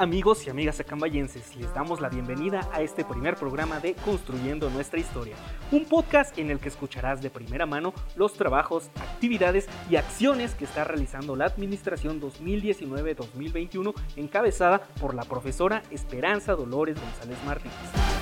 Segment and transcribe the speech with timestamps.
[0.00, 4.98] Amigos y amigas acambayenses, les damos la bienvenida a este primer programa de Construyendo Nuestra
[4.98, 5.36] Historia,
[5.72, 10.64] un podcast en el que escucharás de primera mano los trabajos, actividades y acciones que
[10.64, 18.19] está realizando la Administración 2019-2021 encabezada por la profesora Esperanza Dolores González Martínez.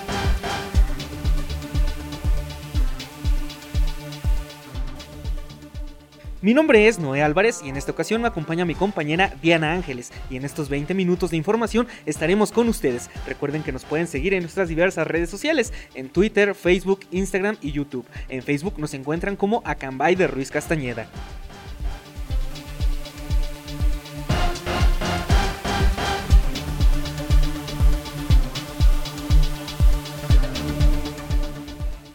[6.41, 10.13] Mi nombre es Noé Álvarez y en esta ocasión me acompaña mi compañera Diana Ángeles
[10.31, 13.11] y en estos 20 minutos de información estaremos con ustedes.
[13.27, 17.73] Recuerden que nos pueden seguir en nuestras diversas redes sociales, en Twitter, Facebook, Instagram y
[17.73, 18.07] YouTube.
[18.29, 21.09] En Facebook nos encuentran como Acambay de Ruiz Castañeda.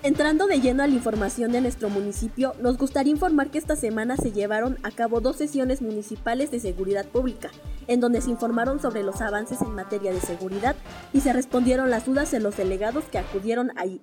[0.04, 4.18] Entrando de lleno a la información de nuestro municipio, nos gustaría informar que esta semana
[4.18, 7.52] se llevaron a cabo dos sesiones municipales de seguridad pública,
[7.88, 10.76] en donde se informaron sobre los avances en materia de seguridad
[11.14, 14.02] y se respondieron las dudas de los delegados que acudieron ahí.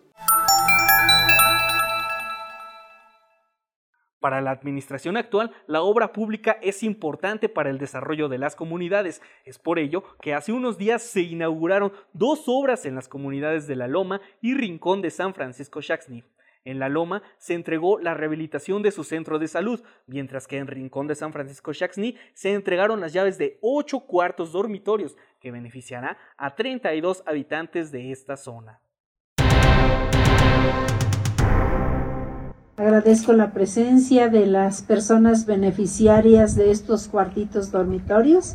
[4.20, 9.22] Para la administración actual, la obra pública es importante para el desarrollo de las comunidades.
[9.46, 13.76] Es por ello que hace unos días se inauguraron dos obras en las comunidades de
[13.76, 16.22] La Loma y Rincón de San Francisco Shaxni.
[16.66, 20.66] En La Loma se entregó la rehabilitación de su centro de salud, mientras que en
[20.66, 26.18] Rincón de San Francisco Shaxni se entregaron las llaves de ocho cuartos dormitorios que beneficiará
[26.36, 28.82] a 32 habitantes de esta zona.
[32.80, 38.54] Agradezco la presencia de las personas beneficiarias de estos cuartitos dormitorios.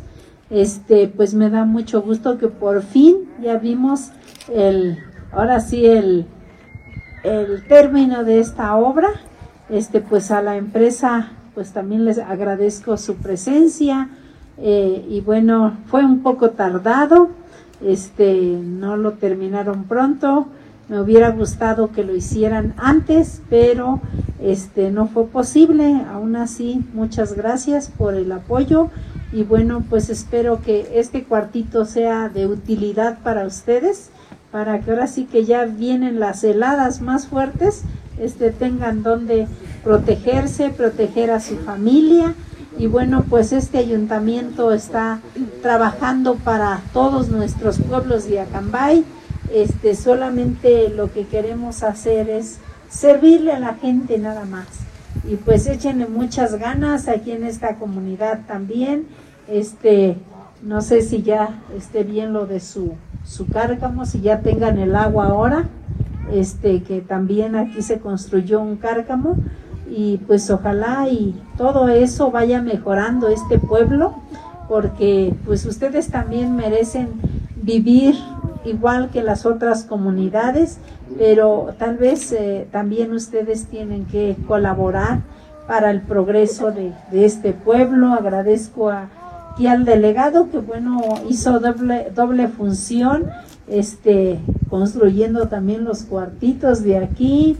[0.50, 4.10] Este, pues me da mucho gusto que por fin ya vimos
[4.52, 4.98] el,
[5.32, 6.26] ahora sí el,
[7.22, 9.10] el término de esta obra.
[9.70, 14.10] Este, pues a la empresa, pues también les agradezco su presencia.
[14.58, 17.30] Eh, y bueno, fue un poco tardado,
[17.80, 20.48] este, no lo terminaron pronto
[20.88, 24.02] me hubiera gustado que lo hicieran antes, pero
[24.40, 26.02] este no fue posible.
[26.12, 28.90] Aún así, muchas gracias por el apoyo
[29.32, 34.12] y bueno, pues espero que este cuartito sea de utilidad para ustedes,
[34.52, 37.82] para que ahora sí que ya vienen las heladas más fuertes,
[38.20, 39.48] este tengan donde
[39.84, 42.34] protegerse, proteger a su familia
[42.78, 45.20] y bueno, pues este ayuntamiento está
[45.62, 49.06] trabajando para todos nuestros pueblos de Acambay
[49.54, 54.68] este, solamente lo que queremos hacer es servirle a la gente nada más.
[55.30, 59.08] Y pues échenle muchas ganas aquí en esta comunidad también.
[59.48, 60.18] Este,
[60.62, 64.96] no sé si ya esté bien lo de su, su cárcamo, si ya tengan el
[64.96, 65.70] agua ahora,
[66.32, 69.38] este, que también aquí se construyó un cárcamo
[69.90, 74.16] y pues ojalá y todo eso vaya mejorando este pueblo
[74.68, 77.10] porque pues ustedes también merecen
[77.56, 78.16] vivir
[78.66, 80.80] igual que las otras comunidades,
[81.18, 85.20] pero tal vez eh, también ustedes tienen que colaborar
[85.68, 88.14] para el progreso de, este pueblo.
[88.14, 93.26] Agradezco aquí al delegado que bueno hizo doble, doble función,
[93.68, 94.40] este,
[94.70, 97.58] construyendo también los cuartitos de aquí,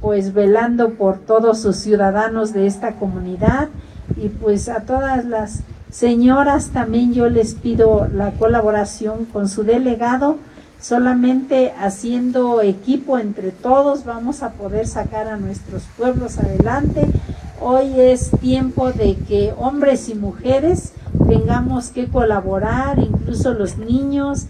[0.00, 3.68] pues velando por todos sus ciudadanos de esta comunidad
[4.16, 10.38] y pues a todas las señoras también yo les pido la colaboración con su delegado
[10.80, 17.04] Solamente haciendo equipo entre todos vamos a poder sacar a nuestros pueblos adelante.
[17.60, 20.92] Hoy es tiempo de que hombres y mujeres
[21.28, 24.46] tengamos que colaborar, incluso los niños.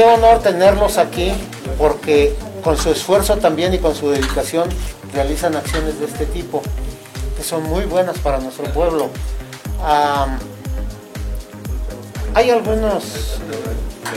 [0.00, 1.30] Qué honor tenerlos aquí
[1.76, 4.66] porque con su esfuerzo también y con su dedicación
[5.12, 6.62] realizan acciones de este tipo
[7.36, 9.10] que son muy buenas para nuestro pueblo.
[12.34, 13.40] hay algunos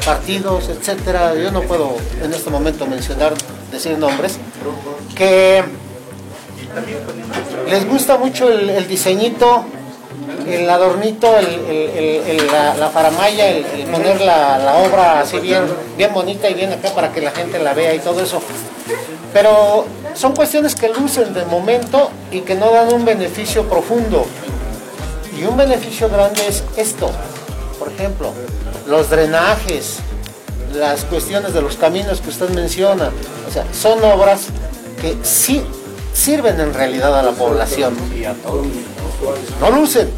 [0.05, 3.33] partidos, etcétera, yo no puedo en este momento mencionar,
[3.69, 4.37] decir nombres,
[5.17, 5.65] que
[7.69, 9.65] les gusta mucho el, el diseñito
[10.47, 11.31] el adornito,
[12.79, 15.63] la, faramaya, el, poner la, obra así bien,
[15.97, 18.41] bien bonita y bien acá para que la gente la vea y todo eso.
[19.33, 24.25] Pero son cuestiones que lucen de momento y que no dan un beneficio profundo.
[25.37, 27.09] Y un beneficio grande es esto.
[27.79, 28.31] Por ejemplo,
[28.87, 29.97] los drenajes,
[30.73, 33.11] las cuestiones de los caminos que usted menciona.
[33.47, 34.47] O sea, son obras
[35.01, 35.63] que sí
[36.13, 37.95] sirven en realidad a la población.
[39.59, 40.09] No lucen,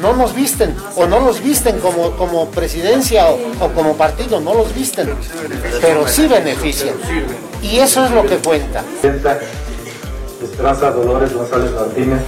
[0.00, 4.74] no nos visten o no los visten como, como presidencia o, como partido, no los
[4.74, 5.10] visten,
[5.80, 6.94] pero sí benefician.
[7.62, 8.84] Y eso es lo que cuenta.
[10.42, 12.20] Esperanza Dolores González Martínez.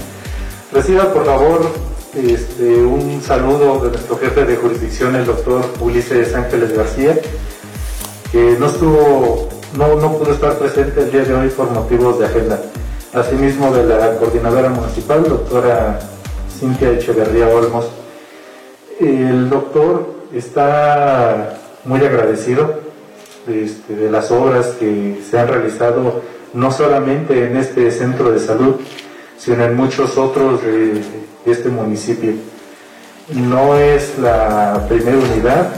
[0.73, 1.73] Reciba por favor
[2.15, 7.19] este, un saludo de nuestro jefe de jurisdicción, el doctor Ulises Ángeles García,
[8.33, 12.27] que no estuvo, no, no pudo estar presente el día de hoy por motivos de
[12.27, 12.61] agenda.
[13.13, 15.99] Asimismo de la coordinadora municipal, doctora
[16.61, 17.87] Cintia Echeverría Olmos.
[19.01, 22.81] El doctor está muy agradecido
[23.49, 26.21] este, de las obras que se han realizado
[26.53, 28.75] no solamente en este centro de salud,
[29.39, 31.01] sino en muchos otros de
[31.47, 32.33] este municipio.
[33.35, 35.73] No es la primera unidad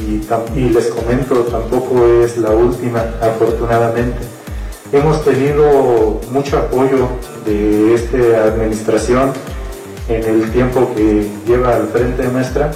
[0.00, 0.22] y,
[0.58, 4.20] y les comento, tampoco es la última, afortunadamente.
[4.92, 7.08] Hemos tenido mucho apoyo
[7.44, 9.32] de esta administración
[10.14, 12.70] en el tiempo que lleva al frente nuestra,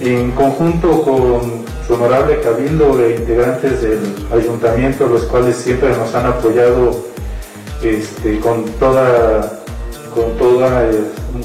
[0.00, 4.00] en conjunto con su honorable cabildo e integrantes del
[4.32, 7.04] ayuntamiento, los cuales siempre nos han apoyado
[7.82, 9.60] este, con toda,
[10.14, 10.88] con toda,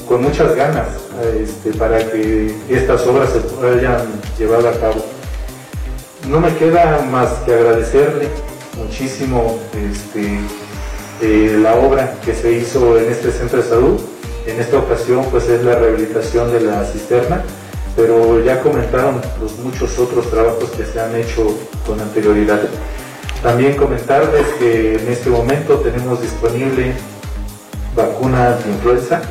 [0.08, 0.88] con muchas ganas
[1.40, 4.06] este, para que estas obras se hayan
[4.38, 5.04] llevado a cabo.
[6.28, 8.28] No me queda más que agradecerle
[8.76, 10.38] muchísimo este,
[11.20, 14.00] eh, la obra que se hizo en este centro de salud
[14.48, 17.42] en esta ocasión pues es la rehabilitación de la cisterna,
[17.94, 21.54] pero ya comentaron los muchos otros trabajos que se han hecho
[21.86, 22.60] con anterioridad.
[23.42, 26.92] También comentarles que en este momento tenemos disponible
[27.94, 29.22] vacuna de influenza,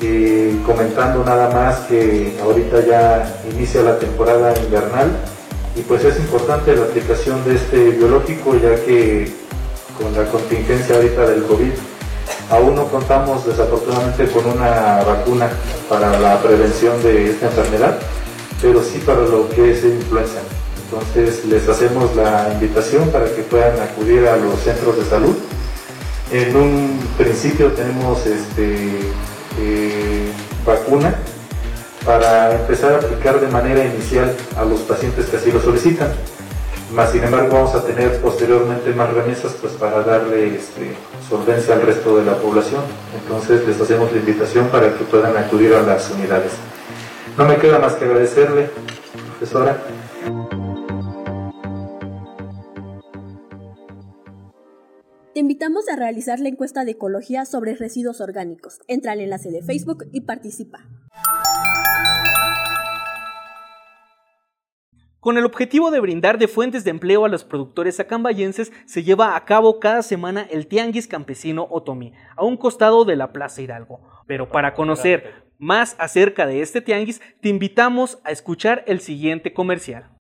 [0.00, 5.10] y comentando nada más que ahorita ya inicia la temporada invernal
[5.74, 9.32] y pues es importante la aplicación de este biológico ya que
[9.98, 11.72] con la contingencia ahorita del COVID
[12.50, 15.50] Aún no contamos desafortunadamente con una vacuna
[15.88, 17.98] para la prevención de esta enfermedad,
[18.62, 20.40] pero sí para lo que es influenza.
[20.84, 25.34] Entonces les hacemos la invitación para que puedan acudir a los centros de salud.
[26.30, 28.90] En un principio tenemos este,
[29.58, 30.30] eh,
[30.64, 31.16] vacuna
[32.04, 36.12] para empezar a aplicar de manera inicial a los pacientes que así lo solicitan.
[36.92, 40.94] Más sin embargo vamos a tener posteriormente más remesas pues para darle este,
[41.28, 42.82] solvencia al resto de la población.
[43.20, 46.52] Entonces les hacemos la invitación para que puedan acudir a las unidades.
[47.36, 48.70] No me queda más que agradecerle,
[49.38, 49.82] profesora.
[55.34, 58.80] Te invitamos a realizar la encuesta de ecología sobre residuos orgánicos.
[58.86, 60.86] Entra al enlace de Facebook y participa.
[65.26, 69.34] Con el objetivo de brindar de fuentes de empleo a los productores acambayenses, se lleva
[69.34, 73.98] a cabo cada semana el Tianguis Campesino Otomí, a un costado de la Plaza Hidalgo.
[74.28, 80.15] Pero para conocer más acerca de este tianguis, te invitamos a escuchar el siguiente comercial.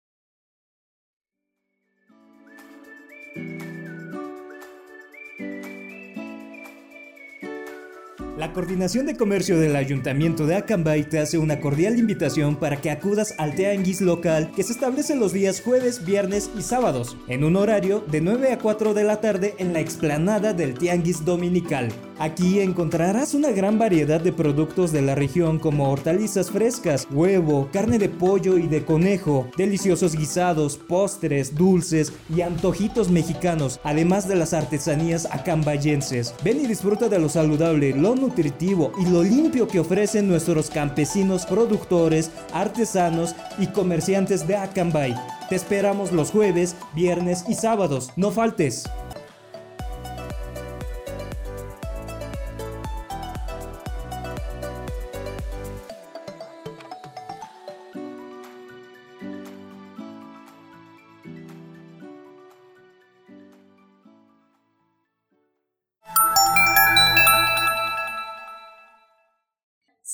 [8.38, 12.92] La Coordinación de Comercio del Ayuntamiento de Acambay te hace una cordial invitación para que
[12.92, 17.56] acudas al Tianguis local que se establece los días jueves, viernes y sábados, en un
[17.56, 21.94] horario de 9 a 4 de la tarde en la explanada del Tianguis Dominical.
[22.18, 28.00] Aquí encontrarás una gran variedad de productos de la región como hortalizas frescas, huevo, carne
[28.00, 34.54] de pollo y de conejo, deliciosos guisados, postres, dulces y antojitos mexicanos, además de las
[34.54, 36.34] artesanías acambayenses.
[36.42, 41.46] Ven y disfruta de lo saludable, lo nutritivo y lo limpio que ofrecen nuestros campesinos
[41.46, 45.16] productores, artesanos y comerciantes de Acambay.
[45.50, 48.12] Te esperamos los jueves, viernes y sábados.
[48.16, 48.86] No faltes.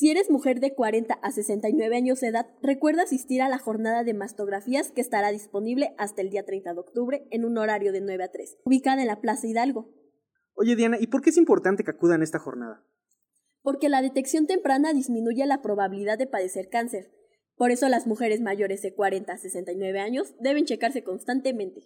[0.02, 4.04] Si eres mujer de 40 a 69 años de edad, recuerda asistir a la jornada
[4.04, 8.02] de mastografías que estará disponible hasta el día 30 de octubre en un horario de
[8.02, 9.94] 9 a 3, ubicada en la Plaza Hidalgo.
[10.56, 12.84] Oye Diana, ¿y por qué es importante que acudan a esta jornada?
[13.62, 17.12] Porque la detección temprana disminuye la probabilidad de padecer cáncer.
[17.56, 21.82] Por eso las mujeres mayores de 40 a 69 años deben checarse constantemente.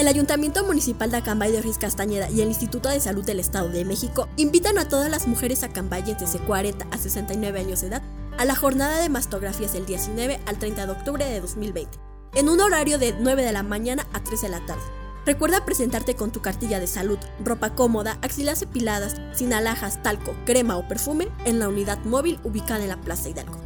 [0.00, 3.68] El Ayuntamiento Municipal de Acambay de Ruiz Castañeda y el Instituto de Salud del Estado
[3.68, 8.02] de México invitan a todas las mujeres acambayenses de 40 a 69 años de edad
[8.38, 11.98] a la jornada de mastografías del 19 al 30 de octubre de 2020,
[12.34, 14.80] en un horario de 9 de la mañana a 3 de la tarde.
[15.26, 20.78] Recuerda presentarte con tu cartilla de salud, ropa cómoda, axilas epiladas, sin alhajas, talco, crema
[20.78, 23.59] o perfume en la unidad móvil ubicada en la Plaza Hidalgo.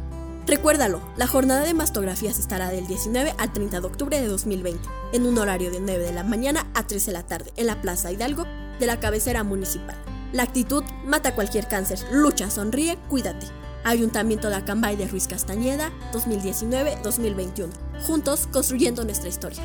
[0.47, 5.25] Recuérdalo, la jornada de mastografías estará del 19 al 30 de octubre de 2020, en
[5.25, 8.11] un horario de 9 de la mañana a 3 de la tarde, en la Plaza
[8.11, 8.45] Hidalgo
[8.79, 9.95] de la cabecera municipal.
[10.33, 13.47] La actitud mata cualquier cáncer, lucha, sonríe, cuídate.
[13.83, 17.69] Ayuntamiento de Acambay de Ruiz Castañeda, 2019-2021.
[18.05, 19.63] Juntos construyendo nuestra historia.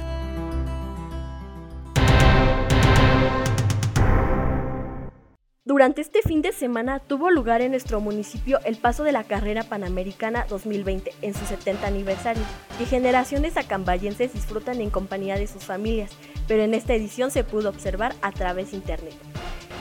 [5.70, 9.62] Durante este fin de semana tuvo lugar en nuestro municipio el paso de la carrera
[9.62, 12.42] panamericana 2020 en su 70 aniversario,
[12.76, 16.10] que generaciones acambayenses disfrutan en compañía de sus familias,
[16.48, 19.14] pero en esta edición se pudo observar a través de internet.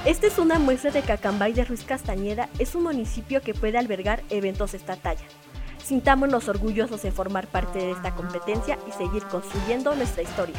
[0.05, 3.79] Esta es una muestra de que Acambay de Ruiz Castañeda es un municipio que puede
[3.79, 5.25] albergar eventos de esta talla.
[5.83, 10.55] Sintámonos orgullosos de formar parte de esta competencia y seguir construyendo nuestra historia.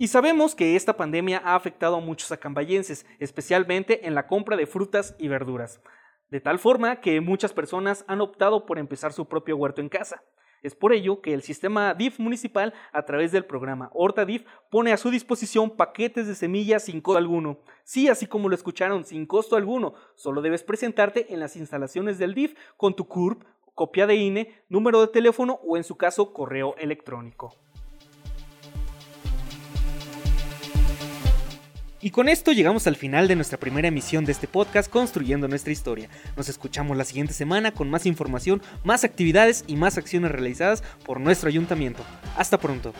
[0.00, 4.66] Y sabemos que esta pandemia ha afectado a muchos acambayenses, especialmente en la compra de
[4.66, 5.82] frutas y verduras,
[6.30, 10.22] de tal forma que muchas personas han optado por empezar su propio huerto en casa.
[10.62, 14.90] Es por ello que el sistema DIF municipal, a través del programa Horta DIF, pone
[14.90, 17.60] a su disposición paquetes de semillas sin costo alguno.
[17.84, 19.92] Sí, así como lo escucharon, sin costo alguno.
[20.14, 25.02] Solo debes presentarte en las instalaciones del DIF con tu CURP, copia de INE, número
[25.02, 27.54] de teléfono o en su caso correo electrónico.
[32.02, 35.72] Y con esto llegamos al final de nuestra primera emisión de este podcast Construyendo nuestra
[35.72, 36.08] historia.
[36.34, 41.20] Nos escuchamos la siguiente semana con más información, más actividades y más acciones realizadas por
[41.20, 42.02] nuestro ayuntamiento.
[42.38, 42.94] Hasta pronto.